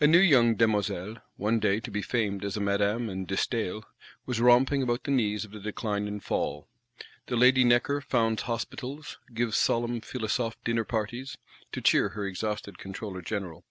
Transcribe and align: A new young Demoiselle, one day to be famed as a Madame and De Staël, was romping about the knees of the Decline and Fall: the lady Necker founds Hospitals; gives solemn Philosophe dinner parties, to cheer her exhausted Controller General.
A 0.00 0.06
new 0.06 0.20
young 0.20 0.54
Demoiselle, 0.54 1.16
one 1.36 1.58
day 1.58 1.80
to 1.80 1.90
be 1.90 2.00
famed 2.00 2.44
as 2.44 2.56
a 2.56 2.60
Madame 2.60 3.08
and 3.08 3.26
De 3.26 3.34
Staël, 3.34 3.82
was 4.24 4.40
romping 4.40 4.80
about 4.80 5.02
the 5.02 5.10
knees 5.10 5.44
of 5.44 5.50
the 5.50 5.58
Decline 5.58 6.06
and 6.06 6.22
Fall: 6.22 6.68
the 7.26 7.34
lady 7.34 7.64
Necker 7.64 8.00
founds 8.00 8.42
Hospitals; 8.42 9.18
gives 9.34 9.56
solemn 9.56 10.00
Philosophe 10.00 10.54
dinner 10.62 10.84
parties, 10.84 11.36
to 11.72 11.80
cheer 11.80 12.10
her 12.10 12.24
exhausted 12.26 12.78
Controller 12.78 13.22
General. 13.22 13.64